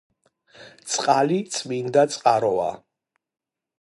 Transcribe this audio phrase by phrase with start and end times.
[0.93, 2.71] წყალი წმინდა წყაროა